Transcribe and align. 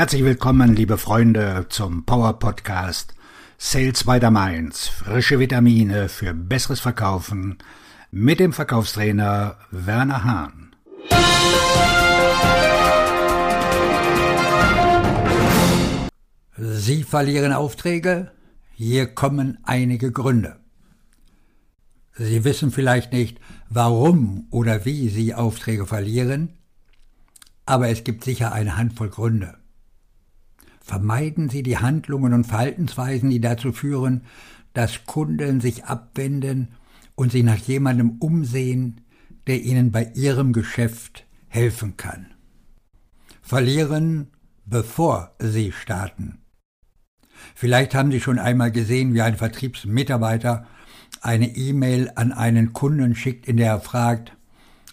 Herzlich 0.00 0.24
willkommen, 0.24 0.74
liebe 0.74 0.96
Freunde, 0.96 1.66
zum 1.68 2.06
Power 2.06 2.38
Podcast 2.38 3.14
Sales 3.58 4.04
by 4.04 4.18
the 4.18 4.30
Mainz. 4.30 4.88
Frische 4.88 5.38
Vitamine 5.38 6.08
für 6.08 6.32
besseres 6.32 6.80
Verkaufen 6.80 7.58
mit 8.10 8.40
dem 8.40 8.54
Verkaufstrainer 8.54 9.58
Werner 9.70 10.24
Hahn. 10.24 10.74
Sie 16.56 17.04
verlieren 17.04 17.52
Aufträge? 17.52 18.32
Hier 18.72 19.06
kommen 19.06 19.58
einige 19.64 20.12
Gründe. 20.12 20.60
Sie 22.14 22.42
wissen 22.44 22.70
vielleicht 22.70 23.12
nicht, 23.12 23.38
warum 23.68 24.46
oder 24.50 24.86
wie 24.86 25.10
Sie 25.10 25.34
Aufträge 25.34 25.84
verlieren, 25.84 26.56
aber 27.66 27.90
es 27.90 28.02
gibt 28.02 28.24
sicher 28.24 28.52
eine 28.52 28.78
Handvoll 28.78 29.10
Gründe. 29.10 29.59
Vermeiden 30.80 31.48
Sie 31.48 31.62
die 31.62 31.78
Handlungen 31.78 32.32
und 32.32 32.44
Verhaltensweisen, 32.44 33.30
die 33.30 33.40
dazu 33.40 33.72
führen, 33.72 34.22
dass 34.72 35.04
Kunden 35.04 35.60
sich 35.60 35.84
abwenden 35.84 36.68
und 37.14 37.32
sich 37.32 37.44
nach 37.44 37.58
jemandem 37.58 38.16
umsehen, 38.18 39.02
der 39.46 39.62
ihnen 39.62 39.92
bei 39.92 40.10
ihrem 40.14 40.52
Geschäft 40.52 41.26
helfen 41.48 41.96
kann. 41.96 42.26
Verlieren, 43.42 44.28
bevor 44.64 45.34
Sie 45.38 45.72
starten. 45.72 46.38
Vielleicht 47.54 47.94
haben 47.94 48.10
Sie 48.10 48.20
schon 48.20 48.38
einmal 48.38 48.70
gesehen, 48.70 49.14
wie 49.14 49.22
ein 49.22 49.36
Vertriebsmitarbeiter 49.36 50.66
eine 51.20 51.56
E-Mail 51.56 52.12
an 52.14 52.32
einen 52.32 52.72
Kunden 52.72 53.14
schickt, 53.14 53.46
in 53.46 53.56
der 53.56 53.72
er 53.72 53.80
fragt, 53.80 54.36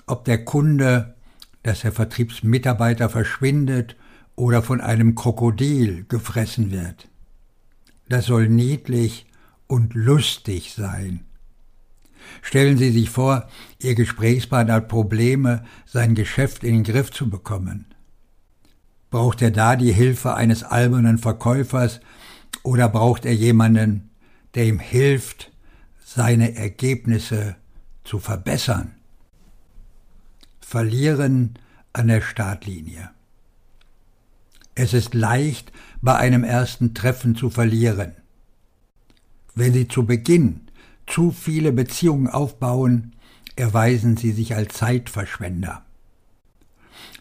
ob 0.05 0.25
der 0.25 0.43
Kunde, 0.43 1.15
dass 1.63 1.81
der 1.81 1.91
Vertriebsmitarbeiter 1.91 3.09
verschwindet 3.09 3.95
oder 4.37 4.61
von 4.61 4.79
einem 4.79 5.15
Krokodil 5.15 6.05
gefressen 6.07 6.71
wird. 6.71 7.09
Das 8.07 8.27
soll 8.27 8.47
niedlich 8.47 9.25
und 9.67 9.93
lustig 9.95 10.73
sein. 10.73 11.25
Stellen 12.41 12.77
Sie 12.77 12.91
sich 12.91 13.09
vor, 13.09 13.49
Ihr 13.81 13.95
Gesprächspartner 13.95 14.75
hat 14.75 14.87
Probleme, 14.87 15.65
sein 15.85 16.15
Geschäft 16.15 16.63
in 16.63 16.75
den 16.75 16.83
Griff 16.83 17.11
zu 17.11 17.29
bekommen. 17.29 17.85
Braucht 19.09 19.41
er 19.41 19.51
da 19.51 19.75
die 19.75 19.91
Hilfe 19.91 20.35
eines 20.35 20.63
albernen 20.63 21.17
Verkäufers, 21.17 21.99
oder 22.63 22.89
braucht 22.89 23.25
er 23.25 23.33
jemanden, 23.33 24.09
der 24.55 24.65
ihm 24.65 24.79
hilft, 24.79 25.51
seine 26.03 26.55
Ergebnisse 26.55 27.55
zu 28.03 28.19
verbessern? 28.19 28.95
Verlieren 30.59 31.57
an 31.93 32.07
der 32.07 32.21
Startlinie. 32.21 33.09
Es 34.79 34.93
ist 34.93 35.15
leicht, 35.15 35.71
bei 36.03 36.15
einem 36.17 36.43
ersten 36.43 36.93
Treffen 36.93 37.35
zu 37.35 37.49
verlieren. 37.49 38.11
Wenn 39.55 39.73
Sie 39.73 39.87
zu 39.87 40.05
Beginn 40.05 40.67
zu 41.07 41.31
viele 41.31 41.71
Beziehungen 41.71 42.27
aufbauen, 42.27 43.15
erweisen 43.55 44.17
Sie 44.17 44.31
sich 44.31 44.53
als 44.53 44.75
Zeitverschwender. 44.75 45.83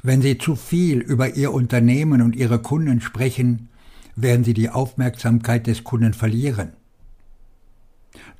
Wenn 0.02 0.20
Sie 0.20 0.36
zu 0.36 0.54
viel 0.54 0.98
über 0.98 1.34
Ihr 1.34 1.50
Unternehmen 1.54 2.20
und 2.20 2.36
Ihre 2.36 2.60
Kunden 2.60 3.00
sprechen, 3.00 3.70
werden 4.16 4.44
sie 4.44 4.54
die 4.54 4.68
Aufmerksamkeit 4.68 5.66
des 5.66 5.82
Kunden 5.82 6.12
verlieren. 6.12 6.72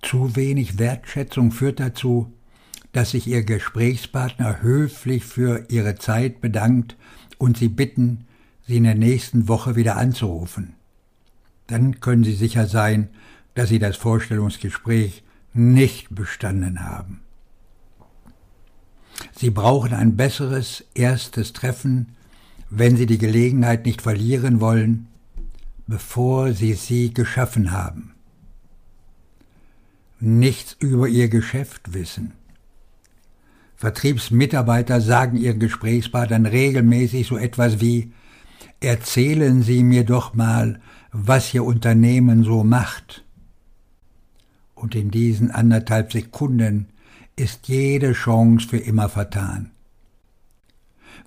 Zu 0.02 0.36
wenig 0.36 0.78
Wertschätzung 0.78 1.52
führt 1.52 1.80
dazu, 1.80 2.34
dass 2.92 3.12
sich 3.12 3.26
Ihr 3.26 3.44
Gesprächspartner 3.44 4.60
höflich 4.60 5.24
für 5.24 5.64
Ihre 5.70 5.94
Zeit 5.94 6.42
bedankt 6.42 6.96
und 7.38 7.56
Sie 7.56 7.68
bitten, 7.68 8.26
Sie 8.66 8.76
in 8.76 8.84
der 8.84 8.94
nächsten 8.94 9.48
Woche 9.48 9.76
wieder 9.76 9.96
anzurufen. 9.96 10.74
Dann 11.66 12.00
können 12.00 12.24
Sie 12.24 12.34
sicher 12.34 12.66
sein, 12.66 13.08
dass 13.54 13.68
Sie 13.68 13.78
das 13.78 13.96
Vorstellungsgespräch 13.96 15.22
nicht 15.52 16.14
bestanden 16.14 16.84
haben. 16.84 17.20
Sie 19.34 19.50
brauchen 19.50 19.94
ein 19.94 20.16
besseres 20.16 20.84
erstes 20.94 21.52
Treffen, 21.52 22.16
wenn 22.70 22.96
Sie 22.96 23.06
die 23.06 23.18
Gelegenheit 23.18 23.86
nicht 23.86 24.02
verlieren 24.02 24.60
wollen, 24.60 25.08
bevor 25.86 26.52
sie 26.52 26.74
sie 26.74 27.14
geschaffen 27.14 27.70
haben. 27.70 28.12
Nichts 30.18 30.76
über 30.80 31.08
ihr 31.08 31.28
Geschäft 31.28 31.92
wissen. 31.92 32.32
Vertriebsmitarbeiter 33.76 35.00
sagen 35.00 35.36
ihren 35.36 35.60
Gesprächspartnern 35.60 36.46
regelmäßig 36.46 37.26
so 37.26 37.36
etwas 37.36 37.80
wie 37.80 38.12
Erzählen 38.80 39.62
Sie 39.62 39.82
mir 39.82 40.04
doch 40.04 40.34
mal, 40.34 40.80
was 41.12 41.54
Ihr 41.54 41.64
Unternehmen 41.64 42.44
so 42.44 42.62
macht. 42.62 43.24
Und 44.74 44.94
in 44.94 45.10
diesen 45.10 45.50
anderthalb 45.50 46.12
Sekunden 46.12 46.88
ist 47.36 47.68
jede 47.68 48.12
Chance 48.12 48.68
für 48.68 48.78
immer 48.78 49.08
vertan. 49.08 49.70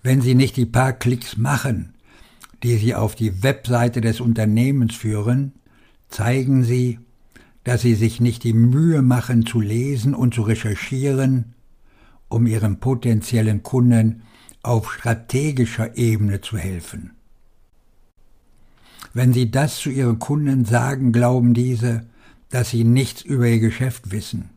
Wenn 0.04 0.22
Sie 0.22 0.36
nicht 0.36 0.58
die 0.58 0.68
paar 0.68 0.94
Klicks 0.94 1.38
machen, 1.38 1.94
die 2.64 2.78
Sie 2.78 2.94
auf 2.94 3.16
die 3.16 3.42
Webseite 3.42 4.02
des 4.02 4.22
Unternehmens 4.22 4.96
führen, 4.96 5.54
zeigen 6.10 6.64
Sie, 6.64 7.00
dass 7.64 7.82
Sie 7.82 7.96
sich 7.96 8.22
nicht 8.22 8.44
die 8.44 8.54
Mühe 8.54 9.02
machen 9.02 9.46
zu 9.46 9.60
lesen 9.60 10.14
und 10.14 10.34
zu 10.34 10.44
recherchieren, 10.44 11.56
um 12.28 12.46
Ihren 12.46 12.80
potenziellen 12.80 13.64
Kunden 13.64 14.22
auf 14.62 14.94
strategischer 14.94 15.98
Ebene 15.98 16.42
zu 16.42 16.58
helfen. 16.58 17.12
Wenn 19.14 19.34
Sie 19.34 19.52
das 19.52 19.80
zu 19.80 19.90
Ihren 19.90 20.20
Kunden 20.20 20.66
sagen, 20.66 21.12
glauben 21.12 21.54
diese, 21.54 22.06
dass 22.50 22.70
Sie 22.70 22.84
nichts 22.84 23.22
über 23.22 23.48
Ihr 23.48 23.60
Geschäft 23.60 24.12
wissen. 24.12 24.50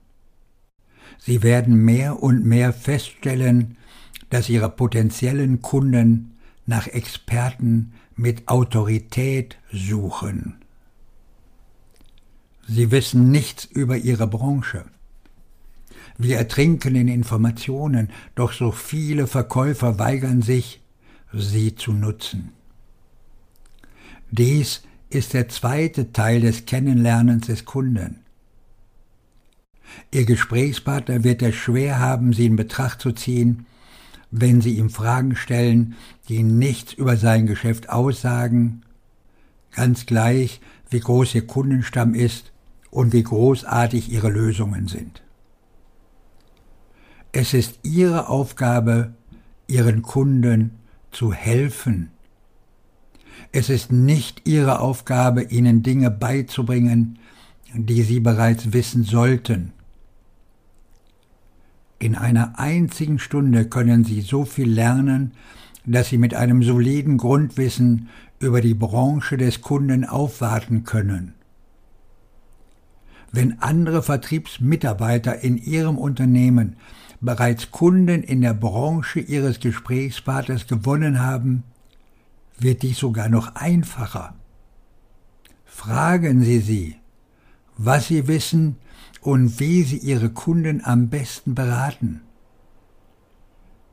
Sie 1.19 1.43
werden 1.43 1.77
mehr 1.77 2.23
und 2.23 2.45
mehr 2.45 2.73
feststellen, 2.73 3.77
dass 4.31 4.49
Ihre 4.49 4.69
potenziellen 4.69 5.63
Kunden 5.63 6.33
nach 6.67 6.87
Experten 6.87 7.93
mit 8.17 8.49
Autorität 8.49 9.59
suchen. 9.73 10.57
Sie 12.69 12.91
wissen 12.91 13.31
nichts 13.31 13.65
über 13.65 13.97
ihre 13.97 14.27
Branche. 14.27 14.85
Wir 16.17 16.37
ertrinken 16.37 16.95
in 16.95 17.09
Informationen, 17.09 18.11
doch 18.35 18.53
so 18.53 18.71
viele 18.71 19.27
Verkäufer 19.27 19.99
weigern 19.99 20.43
sich, 20.43 20.81
sie 21.33 21.75
zu 21.75 21.93
nutzen. 21.93 22.53
Dies 24.33 24.83
ist 25.11 25.35
der 25.35 25.51
zweite 25.51 26.13
Teil 26.13 26.41
des 26.41 26.65
Kennenlernens 26.65 27.49
des 27.49 27.67
Kunden. 27.67 28.21
Ihr 30.11 30.25
Gesprächspartner 30.25 31.23
wird 31.23 31.43
es 31.43 31.55
schwer 31.55 31.99
haben, 31.99 32.33
sie 32.33 32.47
in 32.47 32.57
Betracht 32.57 33.03
zu 33.03 33.13
ziehen, 33.13 33.67
wenn 34.31 34.63
Sie 34.63 34.79
ihm 34.79 34.89
Fragen 34.89 35.37
stellen, 35.37 35.95
die 36.31 36.43
nichts 36.43 36.95
über 36.95 37.19
sein 37.19 37.47
Geschäft 37.47 37.91
aussagen, 37.91 38.83
ganz 39.73 40.07
gleich, 40.07 40.63
wie 40.89 41.01
groß 41.01 41.35
Ihr 41.35 41.47
Kundenstamm 41.47 42.15
ist 42.15 42.53
und 42.91 43.13
wie 43.13 43.23
großartig 43.23 44.11
Ihre 44.11 44.31
Lösungen 44.31 44.89
sind. 44.89 45.23
Es 47.33 47.53
ist 47.53 47.81
Ihre 47.83 48.31
Aufgabe, 48.31 49.13
Ihren 49.67 50.01
Kunden 50.01 50.79
zu 51.11 51.35
helfen. 51.35 52.12
Es 53.53 53.69
ist 53.69 53.93
nicht 53.93 54.49
Ihre 54.49 54.81
Aufgabe, 54.81 55.43
ihnen 55.43 55.83
Dinge 55.83 56.11
beizubringen, 56.11 57.19
die 57.75 58.03
Sie 58.03 58.19
bereits 58.19 58.73
wissen 58.73 59.05
sollten. 59.05 59.73
In 61.99 62.17
einer 62.17 62.59
einzigen 62.59 63.19
Stunde 63.19 63.67
können 63.67 64.05
Sie 64.05 64.23
so 64.23 64.47
viel 64.47 64.71
lernen, 64.71 65.33
dass 65.85 66.09
Sie 66.09 66.19
mit 66.19 66.35
einem 66.35 66.63
soliden 66.63 67.19
Grundwissen 67.19 68.09
über 68.41 68.63
die 68.63 68.75
Branche 68.75 69.37
des 69.37 69.61
Kunden 69.61 70.07
aufwarten 70.07 70.85
können. 70.85 71.35
Wenn 73.33 73.61
andere 73.61 74.03
Vertriebsmitarbeiter 74.03 75.41
in 75.41 75.59
Ihrem 75.59 75.99
Unternehmen 75.99 76.77
bereits 77.21 77.71
Kunden 77.71 78.23
in 78.23 78.41
der 78.41 78.55
Branche 78.55 79.21
Ihres 79.21 79.61
Gesprächspartners 79.61 80.67
gewonnen 80.67 81.21
haben, 81.21 81.65
wird 82.59 82.83
dies 82.83 82.99
sogar 82.99 83.29
noch 83.29 83.55
einfacher. 83.55 84.35
Fragen 85.65 86.43
Sie 86.43 86.61
sie, 86.61 86.97
was 87.77 88.09
Sie 88.09 88.29
wissen 88.29 88.77
und 89.21 89.59
wie 89.59 89.83
Sie 89.83 89.99
Ihre 89.99 90.31
Kunden 90.31 90.83
am 90.85 91.09
besten 91.09 91.55
beraten. 91.55 92.21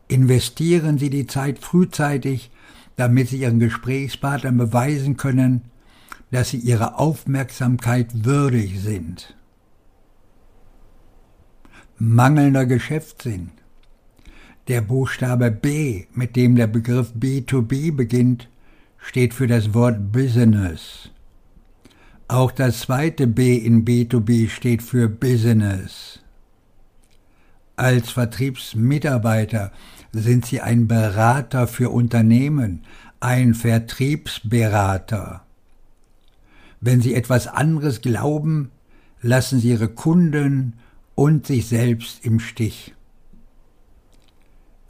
Investieren 0.08 0.98
Sie 0.98 1.10
die 1.10 1.28
Zeit 1.28 1.60
frühzeitig, 1.60 2.52
damit 2.96 3.30
Sie 3.30 3.40
Ihren 3.40 3.60
Gesprächspartnern 3.60 4.58
beweisen 4.58 5.18
können, 5.18 5.62
dass 6.32 6.50
Sie 6.50 6.58
Ihre 6.58 6.98
Aufmerksamkeit 6.98 8.26
würdig 8.26 8.82
sind. 8.82 9.36
Mangelnder 11.98 12.66
Geschäftssinn. 12.66 13.52
Der 14.70 14.82
Buchstabe 14.82 15.50
B, 15.50 16.06
mit 16.14 16.36
dem 16.36 16.56
der 16.56 16.68
Begriff 16.68 17.12
B2B 17.20 17.92
beginnt, 17.96 18.50
steht 19.00 19.34
für 19.34 19.48
das 19.48 19.74
Wort 19.74 20.12
Business. 20.12 21.10
Auch 22.28 22.52
das 22.52 22.82
zweite 22.82 23.26
B 23.26 23.58
in 23.58 23.84
B2B 23.84 24.48
steht 24.48 24.84
für 24.84 25.10
Business. 25.10 26.20
Als 27.78 28.12
Vertriebsmitarbeiter 28.12 29.72
sind 30.12 30.46
Sie 30.46 30.62
ein 30.62 30.88
Berater 30.88 31.66
für 31.66 31.90
Unternehmen, 31.90 32.84
ein 33.20 33.56
Vertriebsberater. 33.56 35.42
Wenn 36.80 37.02
Sie 37.02 37.16
etwas 37.16 37.48
anderes 37.48 38.02
glauben, 38.02 38.70
lassen 39.24 39.60
Sie 39.60 39.70
Ihre 39.72 39.90
Kunden 39.90 40.74
und 41.16 41.48
sich 41.48 41.66
selbst 41.68 42.24
im 42.24 42.40
Stich. 42.40 42.94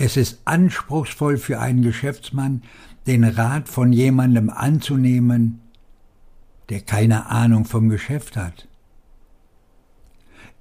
Es 0.01 0.15
ist 0.15 0.39
anspruchsvoll 0.45 1.35
für 1.37 1.59
einen 1.59 1.81
Geschäftsmann, 1.81 2.63
den 3.05 3.25
Rat 3.25 3.67
von 3.67 3.91
jemandem 3.91 4.49
anzunehmen, 4.49 5.59
der 6.69 6.79
keine 6.79 7.25
Ahnung 7.25 7.65
vom 7.65 7.89
Geschäft 7.89 8.37
hat. 8.37 8.69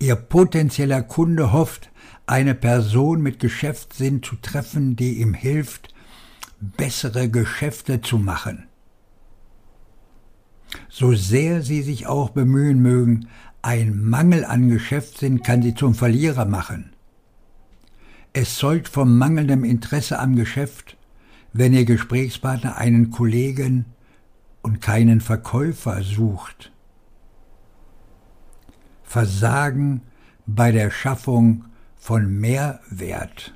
Ihr 0.00 0.16
potenzieller 0.16 1.02
Kunde 1.02 1.52
hofft, 1.52 1.92
eine 2.26 2.56
Person 2.56 3.22
mit 3.22 3.38
Geschäftssinn 3.38 4.24
zu 4.24 4.34
treffen, 4.42 4.96
die 4.96 5.20
ihm 5.20 5.34
hilft, 5.34 5.94
bessere 6.60 7.30
Geschäfte 7.30 8.00
zu 8.00 8.18
machen. 8.18 8.66
So 10.88 11.14
sehr 11.14 11.62
Sie 11.62 11.82
sich 11.82 12.08
auch 12.08 12.30
bemühen 12.30 12.80
mögen, 12.80 13.28
ein 13.62 14.02
Mangel 14.02 14.44
an 14.44 14.68
Geschäftssinn 14.68 15.44
kann 15.44 15.62
Sie 15.62 15.76
zum 15.76 15.94
Verlierer 15.94 16.44
machen. 16.44 16.90
Es 18.40 18.54
zeugt 18.54 18.86
vom 18.86 19.18
mangelndem 19.18 19.64
Interesse 19.64 20.20
am 20.20 20.36
Geschäft, 20.36 20.96
wenn 21.52 21.74
Ihr 21.74 21.84
Gesprächspartner 21.84 22.76
einen 22.76 23.10
Kollegen 23.10 23.84
und 24.62 24.80
keinen 24.80 25.20
Verkäufer 25.20 26.04
sucht. 26.04 26.70
Versagen 29.02 30.02
bei 30.46 30.70
der 30.70 30.92
Schaffung 30.92 31.64
von 31.96 32.32
Mehrwert. 32.38 33.54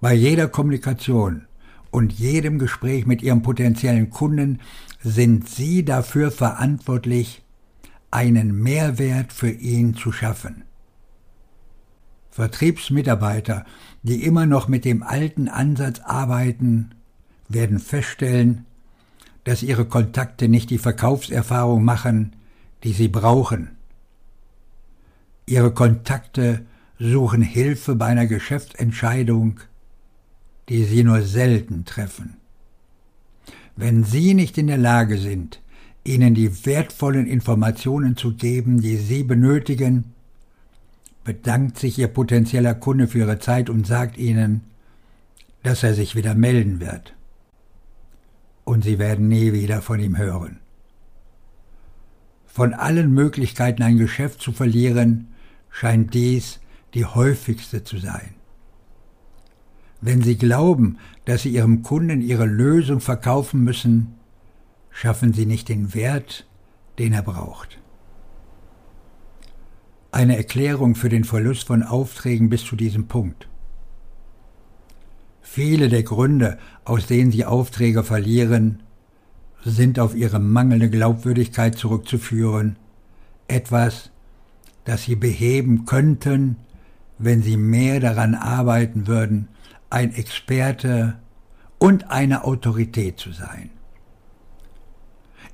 Bei 0.00 0.14
jeder 0.14 0.48
Kommunikation 0.48 1.44
und 1.90 2.14
jedem 2.14 2.58
Gespräch 2.58 3.04
mit 3.04 3.20
Ihrem 3.20 3.42
potenziellen 3.42 4.08
Kunden 4.08 4.60
sind 5.02 5.50
Sie 5.50 5.84
dafür 5.84 6.30
verantwortlich, 6.30 7.44
einen 8.10 8.58
Mehrwert 8.62 9.34
für 9.34 9.50
ihn 9.50 9.94
zu 9.96 10.12
schaffen. 10.12 10.65
Vertriebsmitarbeiter, 12.36 13.64
die 14.02 14.22
immer 14.22 14.44
noch 14.44 14.68
mit 14.68 14.84
dem 14.84 15.02
alten 15.02 15.48
Ansatz 15.48 16.00
arbeiten, 16.00 16.90
werden 17.48 17.78
feststellen, 17.78 18.66
dass 19.44 19.62
ihre 19.62 19.86
Kontakte 19.86 20.46
nicht 20.46 20.68
die 20.68 20.76
Verkaufserfahrung 20.76 21.82
machen, 21.82 22.36
die 22.84 22.92
sie 22.92 23.08
brauchen. 23.08 23.70
Ihre 25.46 25.72
Kontakte 25.72 26.66
suchen 26.98 27.40
Hilfe 27.40 27.94
bei 27.94 28.04
einer 28.04 28.26
Geschäftsentscheidung, 28.26 29.60
die 30.68 30.84
sie 30.84 31.04
nur 31.04 31.22
selten 31.22 31.86
treffen. 31.86 32.36
Wenn 33.76 34.04
Sie 34.04 34.34
nicht 34.34 34.58
in 34.58 34.66
der 34.66 34.78
Lage 34.78 35.16
sind, 35.16 35.62
ihnen 36.04 36.34
die 36.34 36.66
wertvollen 36.66 37.26
Informationen 37.26 38.14
zu 38.14 38.34
geben, 38.34 38.82
die 38.82 38.96
sie 38.96 39.22
benötigen, 39.22 40.12
bedankt 41.26 41.76
sich 41.76 41.98
ihr 41.98 42.06
potenzieller 42.06 42.74
Kunde 42.74 43.08
für 43.08 43.18
ihre 43.18 43.40
Zeit 43.40 43.68
und 43.68 43.84
sagt 43.84 44.16
ihnen, 44.16 44.60
dass 45.64 45.82
er 45.82 45.92
sich 45.92 46.14
wieder 46.14 46.36
melden 46.36 46.78
wird. 46.78 47.14
Und 48.64 48.84
sie 48.84 49.00
werden 49.00 49.26
nie 49.26 49.52
wieder 49.52 49.82
von 49.82 49.98
ihm 49.98 50.16
hören. 50.16 50.60
Von 52.46 52.74
allen 52.74 53.12
Möglichkeiten 53.12 53.82
ein 53.82 53.98
Geschäft 53.98 54.40
zu 54.40 54.52
verlieren, 54.52 55.34
scheint 55.68 56.14
dies 56.14 56.60
die 56.94 57.04
häufigste 57.04 57.82
zu 57.82 57.98
sein. 57.98 58.36
Wenn 60.00 60.22
Sie 60.22 60.38
glauben, 60.38 60.98
dass 61.24 61.42
Sie 61.42 61.50
Ihrem 61.50 61.82
Kunden 61.82 62.20
Ihre 62.20 62.46
Lösung 62.46 63.00
verkaufen 63.00 63.64
müssen, 63.64 64.14
schaffen 64.90 65.32
Sie 65.32 65.44
nicht 65.44 65.68
den 65.68 65.92
Wert, 65.92 66.46
den 66.98 67.12
er 67.12 67.22
braucht. 67.22 67.78
Eine 70.16 70.38
Erklärung 70.38 70.94
für 70.94 71.10
den 71.10 71.24
Verlust 71.24 71.66
von 71.66 71.82
Aufträgen 71.82 72.48
bis 72.48 72.64
zu 72.64 72.74
diesem 72.74 73.06
Punkt. 73.06 73.48
Viele 75.42 75.90
der 75.90 76.04
Gründe, 76.04 76.56
aus 76.86 77.06
denen 77.06 77.30
Sie 77.30 77.44
Aufträge 77.44 78.02
verlieren, 78.02 78.82
sind 79.62 80.00
auf 80.00 80.14
Ihre 80.14 80.38
mangelnde 80.38 80.88
Glaubwürdigkeit 80.88 81.76
zurückzuführen, 81.76 82.76
etwas, 83.46 84.10
das 84.86 85.02
Sie 85.02 85.16
beheben 85.16 85.84
könnten, 85.84 86.56
wenn 87.18 87.42
Sie 87.42 87.58
mehr 87.58 88.00
daran 88.00 88.34
arbeiten 88.34 89.06
würden, 89.06 89.48
ein 89.90 90.14
Experte 90.14 91.18
und 91.76 92.10
eine 92.10 92.44
Autorität 92.44 93.18
zu 93.18 93.32
sein. 93.32 93.68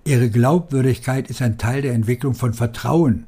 Ihre 0.04 0.30
Glaubwürdigkeit 0.30 1.28
ist 1.28 1.42
ein 1.42 1.58
Teil 1.58 1.82
der 1.82 1.94
Entwicklung 1.94 2.34
von 2.34 2.54
Vertrauen, 2.54 3.26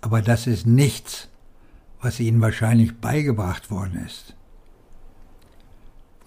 aber 0.00 0.22
das 0.22 0.46
ist 0.46 0.66
nichts, 0.66 1.28
was 2.00 2.20
Ihnen 2.20 2.40
wahrscheinlich 2.40 3.00
beigebracht 3.00 3.70
worden 3.70 4.04
ist. 4.06 4.34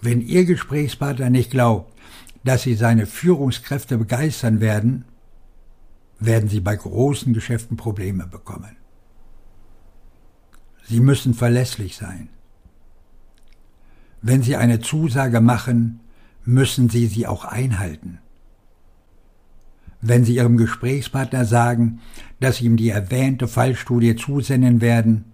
Wenn 0.00 0.20
Ihr 0.20 0.44
Gesprächspartner 0.44 1.30
nicht 1.30 1.50
glaubt, 1.50 1.92
dass 2.44 2.62
Sie 2.62 2.74
seine 2.74 3.06
Führungskräfte 3.06 3.98
begeistern 3.98 4.60
werden, 4.60 5.04
werden 6.18 6.48
Sie 6.48 6.60
bei 6.60 6.76
großen 6.76 7.32
Geschäften 7.32 7.76
Probleme 7.76 8.26
bekommen. 8.26 8.76
Sie 10.84 11.00
müssen 11.00 11.34
verlässlich 11.34 11.96
sein. 11.96 12.28
Wenn 14.20 14.42
Sie 14.42 14.56
eine 14.56 14.80
Zusage 14.80 15.40
machen, 15.40 16.00
müssen 16.44 16.88
Sie 16.88 17.06
sie 17.06 17.26
auch 17.26 17.44
einhalten. 17.44 18.18
Wenn 20.02 20.24
Sie 20.24 20.34
Ihrem 20.34 20.56
Gesprächspartner 20.56 21.44
sagen, 21.44 22.00
dass 22.40 22.56
Sie 22.56 22.66
ihm 22.66 22.76
die 22.76 22.90
erwähnte 22.90 23.46
Fallstudie 23.46 24.16
zusenden 24.16 24.80
werden, 24.80 25.24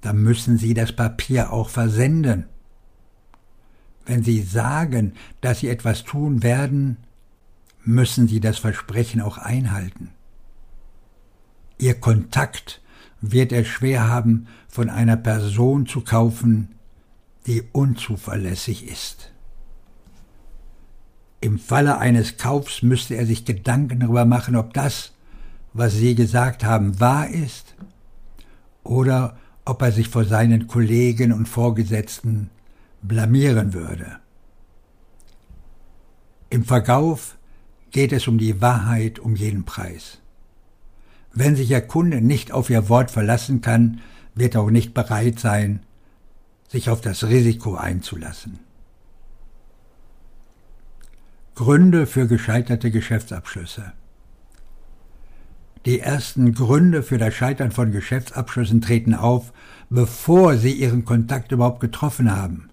dann 0.00 0.22
müssen 0.22 0.56
Sie 0.56 0.72
das 0.72 0.92
Papier 0.92 1.52
auch 1.52 1.68
versenden. 1.68 2.46
Wenn 4.06 4.22
Sie 4.22 4.40
sagen, 4.42 5.14
dass 5.40 5.60
Sie 5.60 5.68
etwas 5.68 6.04
tun 6.04 6.44
werden, 6.44 6.96
müssen 7.84 8.28
Sie 8.28 8.38
das 8.38 8.58
Versprechen 8.58 9.20
auch 9.20 9.38
einhalten. 9.38 10.10
Ihr 11.78 11.94
Kontakt 11.94 12.80
wird 13.20 13.50
es 13.50 13.66
schwer 13.66 14.08
haben, 14.08 14.46
von 14.68 14.90
einer 14.90 15.16
Person 15.16 15.86
zu 15.86 16.02
kaufen, 16.02 16.76
die 17.46 17.62
unzuverlässig 17.72 18.86
ist. 18.88 19.31
Im 21.42 21.58
Falle 21.58 21.98
eines 21.98 22.36
Kaufs 22.36 22.82
müsste 22.82 23.16
er 23.16 23.26
sich 23.26 23.44
Gedanken 23.44 23.98
darüber 23.98 24.24
machen, 24.24 24.54
ob 24.54 24.72
das, 24.74 25.12
was 25.72 25.92
Sie 25.92 26.14
gesagt 26.14 26.62
haben, 26.62 27.00
wahr 27.00 27.28
ist 27.28 27.74
oder 28.84 29.36
ob 29.64 29.82
er 29.82 29.90
sich 29.90 30.08
vor 30.08 30.24
seinen 30.24 30.68
Kollegen 30.68 31.32
und 31.32 31.48
Vorgesetzten 31.48 32.50
blamieren 33.02 33.72
würde. 33.74 34.18
Im 36.48 36.64
Verkauf 36.64 37.36
geht 37.90 38.12
es 38.12 38.28
um 38.28 38.38
die 38.38 38.60
Wahrheit 38.60 39.18
um 39.18 39.34
jeden 39.34 39.64
Preis. 39.64 40.18
Wenn 41.32 41.56
sich 41.56 41.72
Ihr 41.72 41.80
Kunde 41.80 42.20
nicht 42.20 42.52
auf 42.52 42.70
Ihr 42.70 42.88
Wort 42.88 43.10
verlassen 43.10 43.62
kann, 43.62 44.00
wird 44.36 44.54
er 44.54 44.60
auch 44.60 44.70
nicht 44.70 44.94
bereit 44.94 45.40
sein, 45.40 45.80
sich 46.68 46.88
auf 46.88 47.00
das 47.00 47.24
Risiko 47.24 47.74
einzulassen. 47.74 48.60
Gründe 51.62 52.06
für 52.08 52.26
gescheiterte 52.26 52.90
Geschäftsabschlüsse. 52.90 53.92
Die 55.86 56.00
ersten 56.00 56.54
Gründe 56.54 57.04
für 57.04 57.18
das 57.18 57.34
Scheitern 57.34 57.70
von 57.70 57.92
Geschäftsabschlüssen 57.92 58.80
treten 58.80 59.14
auf, 59.14 59.52
bevor 59.88 60.56
sie 60.56 60.72
ihren 60.72 61.04
Kontakt 61.04 61.52
überhaupt 61.52 61.78
getroffen 61.78 62.32
haben, 62.32 62.68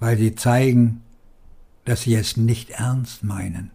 weil 0.00 0.18
sie 0.18 0.34
zeigen, 0.34 1.00
dass 1.86 2.02
sie 2.02 2.14
es 2.14 2.36
nicht 2.36 2.68
ernst 2.68 3.24
meinen. 3.24 3.70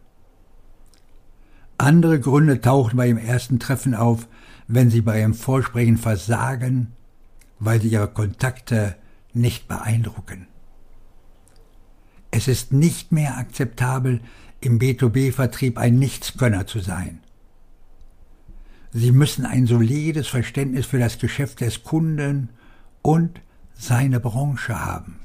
Andere 1.79 2.19
Gründe 2.19 2.61
tauchen 2.61 2.97
bei 2.97 3.07
ihrem 3.07 3.17
ersten 3.17 3.57
Treffen 3.57 3.95
auf, 3.95 4.27
wenn 4.67 4.91
sie 4.91 5.01
bei 5.01 5.21
ihrem 5.21 5.33
Vorsprechen 5.33 5.97
versagen, 5.97 6.91
weil 7.57 7.81
sie 7.81 7.89
ihre 7.89 8.09
Kontakte 8.09 8.95
nicht 9.33 9.67
beeindrucken. 9.67 10.45
Es 12.35 12.49
ist 12.49 12.73
nicht 12.73 13.13
mehr 13.13 13.37
akzeptabel, 13.37 14.19
im 14.59 14.77
B2B-Vertrieb 14.77 15.77
ein 15.77 15.97
Nichtskönner 15.99 16.67
zu 16.67 16.81
sein. 16.81 17.19
Sie 18.91 19.13
müssen 19.13 19.45
ein 19.45 19.67
solides 19.67 20.27
Verständnis 20.27 20.85
für 20.85 20.99
das 20.99 21.17
Geschäft 21.17 21.61
des 21.61 21.85
Kunden 21.85 22.49
und 23.01 23.39
seine 23.73 24.19
Branche 24.19 24.85
haben. 24.85 25.21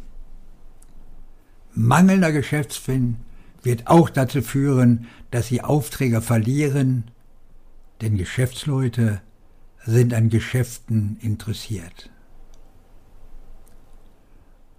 Mangelnder 1.74 2.30
Geschäftsfinn 2.30 3.16
wird 3.64 3.88
auch 3.88 4.08
dazu 4.08 4.40
führen, 4.40 5.08
dass 5.32 5.48
Sie 5.48 5.62
Aufträge 5.62 6.22
verlieren, 6.22 7.10
denn 8.02 8.18
Geschäftsleute 8.18 9.20
sind 9.84 10.14
an 10.14 10.28
Geschäften 10.28 11.16
interessiert. 11.20 12.08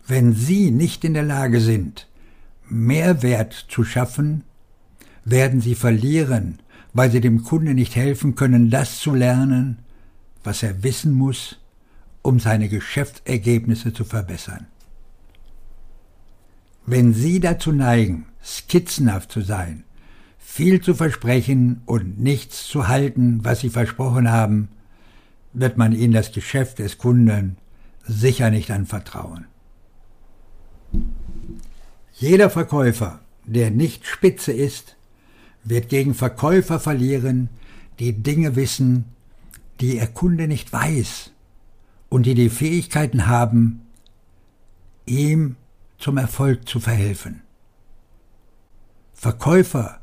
Wenn 0.08 0.32
Sie 0.32 0.72
nicht 0.72 1.04
in 1.04 1.14
der 1.14 1.24
Lage 1.24 1.60
sind, 1.60 2.08
Mehrwert 2.72 3.54
zu 3.54 3.84
schaffen, 3.84 4.44
werden 5.26 5.60
Sie 5.60 5.76
verlieren, 5.76 6.60
weil 6.94 7.12
Sie 7.12 7.22
dem 7.22 7.44
Kunde 7.44 7.74
nicht 7.74 7.96
helfen 7.96 8.36
können, 8.36 8.70
das 8.70 8.98
zu 9.00 9.14
lernen, 9.14 9.80
was 10.44 10.64
er 10.64 10.82
wissen 10.82 11.12
muss, 11.12 11.60
um 12.22 12.40
seine 12.40 12.70
Geschäftsergebnisse 12.70 13.94
zu 13.94 14.06
verbessern. 14.06 14.68
Wenn 16.86 17.14
Sie 17.14 17.40
dazu 17.40 17.72
neigen, 17.72 18.26
skizzenhaft 18.44 19.32
zu 19.32 19.42
sein, 19.42 19.84
viel 20.38 20.82
zu 20.82 20.96
versprechen 20.96 21.82
und 21.86 22.20
nichts 22.20 22.68
zu 22.68 22.88
halten, 22.88 23.44
was 23.44 23.60
Sie 23.60 23.70
versprochen 23.70 24.32
haben, 24.32 24.70
wird 25.54 25.78
man 25.78 25.92
Ihnen 25.92 26.14
das 26.14 26.32
Geschäft 26.32 26.80
des 26.80 26.98
Kunden 26.98 27.58
sicher 28.04 28.50
nicht 28.50 28.72
anvertrauen. 28.72 29.46
Jeder 32.22 32.52
Verkäufer, 32.52 33.20
der 33.48 33.72
nicht 33.72 34.06
spitze 34.06 34.52
ist, 34.52 34.96
wird 35.64 35.90
gegen 35.90 36.14
Verkäufer 36.14 36.80
verlieren, 36.80 37.50
die 37.98 38.14
Dinge 38.14 38.56
wissen, 38.56 39.06
die 39.80 39.96
ihr 39.96 40.06
Kunde 40.06 40.48
nicht 40.48 40.72
weiß 40.72 41.32
und 42.10 42.28
die 42.28 42.36
die 42.36 42.52
Fähigkeiten 42.52 43.26
haben, 43.26 43.82
ihm 45.08 45.56
zum 45.98 46.18
Erfolg 46.18 46.70
zu 46.70 46.80
verhelfen. 46.80 47.42
Verkäufer, 49.16 50.00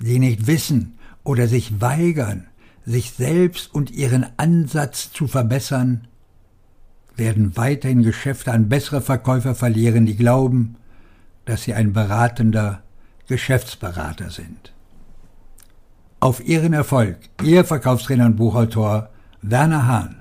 die 0.00 0.18
nicht 0.18 0.48
wissen 0.48 0.98
oder 1.22 1.46
sich 1.46 1.80
weigern, 1.80 2.48
sich 2.84 3.12
selbst 3.12 3.72
und 3.72 3.92
ihren 3.92 4.26
Ansatz 4.38 5.12
zu 5.12 5.28
verbessern, 5.28 6.08
werden 7.14 7.56
weiterhin 7.56 8.02
Geschäfte 8.02 8.50
an 8.50 8.68
bessere 8.68 9.02
Verkäufer 9.02 9.54
verlieren, 9.54 10.04
die 10.04 10.16
glauben, 10.16 10.74
dass 11.50 11.64
sie 11.64 11.74
ein 11.74 11.92
beratender 11.92 12.84
Geschäftsberater 13.26 14.30
sind. 14.30 14.72
Auf 16.20 16.46
Ihren 16.46 16.72
Erfolg, 16.72 17.18
Ihr 17.42 17.64
Verkaufstrainer 17.64 18.26
und 18.26 18.36
Buchautor 18.36 19.10
Werner 19.42 19.88
Hahn. 19.88 20.19